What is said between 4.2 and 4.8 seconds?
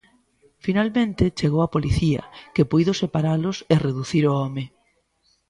o home.